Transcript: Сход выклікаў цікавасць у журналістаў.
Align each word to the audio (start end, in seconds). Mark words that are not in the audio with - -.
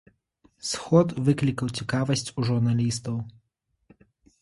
Сход 0.69 1.13
выклікаў 1.27 1.67
цікавасць 1.79 2.27
у 2.39 2.49
журналістаў. 2.51 3.15